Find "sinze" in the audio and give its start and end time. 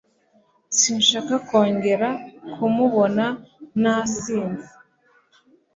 4.19-4.69